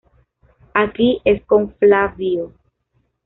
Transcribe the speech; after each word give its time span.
Aquí 0.73 1.21
es 1.25 1.45
con 1.45 1.75
Flavio. 1.75 2.51